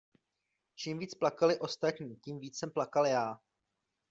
Čím 0.75 0.99
víc 0.99 1.15
plakali 1.15 1.59
ostatní, 1.59 2.15
tím 2.15 2.39
víc 2.39 2.57
jsem 2.57 2.71
plakal 2.71 3.05
já! 3.07 3.39